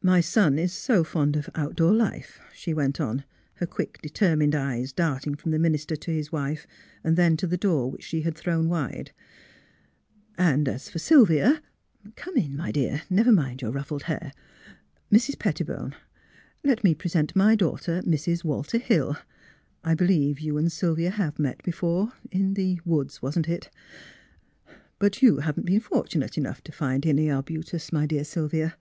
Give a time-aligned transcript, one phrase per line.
[0.00, 3.22] *' My son is so fond of outdoor life," she went on,
[3.56, 6.66] her quick, determined eyes darting from the minister to his wife,
[7.02, 9.12] then to the door which she had thrown wide.
[9.64, 10.98] *' And as THE HILL FAMILY 63 for
[11.52, 11.62] Sylvia
[12.16, 14.32] Come in, my dear; never mind your ruffled hair.
[15.12, 15.38] Mrs.
[15.38, 15.94] Pettibone,
[16.64, 18.42] let me present my daughter, Mrs.
[18.42, 19.18] Walter Hill.
[19.84, 23.68] I believe you and Sylvia have met before— in the woods, wasn't it?
[24.98, 28.76] But you haven't been fortunate enough to find any arbutus, my dear Sylvia.